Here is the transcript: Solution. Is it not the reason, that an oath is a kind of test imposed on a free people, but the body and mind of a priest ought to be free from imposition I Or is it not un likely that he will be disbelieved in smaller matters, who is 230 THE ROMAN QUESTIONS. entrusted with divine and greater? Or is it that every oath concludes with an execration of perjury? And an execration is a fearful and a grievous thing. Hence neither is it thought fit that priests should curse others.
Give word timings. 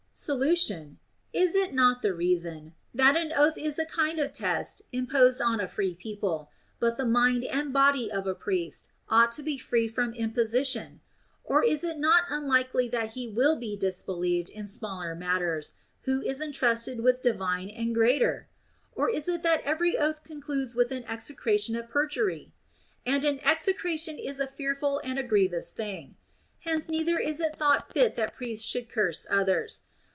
Solution. 0.13 0.99
Is 1.33 1.55
it 1.55 1.73
not 1.73 2.03
the 2.03 2.13
reason, 2.13 2.75
that 2.93 3.17
an 3.17 3.31
oath 3.35 3.57
is 3.57 3.79
a 3.79 3.87
kind 3.87 4.19
of 4.19 4.31
test 4.31 4.83
imposed 4.91 5.41
on 5.41 5.59
a 5.59 5.67
free 5.67 5.95
people, 5.95 6.51
but 6.79 6.97
the 6.97 7.05
body 7.05 7.49
and 7.49 7.73
mind 7.73 8.11
of 8.13 8.27
a 8.27 8.35
priest 8.35 8.91
ought 9.09 9.31
to 9.31 9.41
be 9.41 9.57
free 9.57 9.87
from 9.87 10.13
imposition 10.13 11.01
I 11.01 11.45
Or 11.45 11.63
is 11.63 11.83
it 11.83 11.97
not 11.97 12.29
un 12.29 12.45
likely 12.47 12.87
that 12.89 13.11
he 13.11 13.27
will 13.29 13.55
be 13.55 13.75
disbelieved 13.75 14.49
in 14.49 14.67
smaller 14.67 15.15
matters, 15.15 15.73
who 16.03 16.21
is 16.21 16.37
230 16.37 16.37
THE 16.37 16.43
ROMAN 16.43 16.53
QUESTIONS. 16.53 16.55
entrusted 16.55 17.01
with 17.03 17.21
divine 17.23 17.69
and 17.69 17.95
greater? 17.95 18.47
Or 18.93 19.09
is 19.09 19.27
it 19.27 19.41
that 19.41 19.61
every 19.63 19.97
oath 19.97 20.23
concludes 20.23 20.75
with 20.75 20.91
an 20.91 21.05
execration 21.05 21.75
of 21.75 21.89
perjury? 21.89 22.53
And 23.07 23.25
an 23.25 23.39
execration 23.43 24.19
is 24.19 24.39
a 24.39 24.45
fearful 24.45 25.01
and 25.03 25.17
a 25.17 25.23
grievous 25.23 25.71
thing. 25.71 26.15
Hence 26.59 26.89
neither 26.89 27.17
is 27.17 27.39
it 27.39 27.55
thought 27.55 27.91
fit 27.91 28.15
that 28.17 28.35
priests 28.35 28.67
should 28.67 28.87
curse 28.87 29.25
others. 29.27 29.85